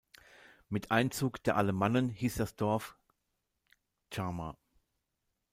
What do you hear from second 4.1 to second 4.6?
"chama".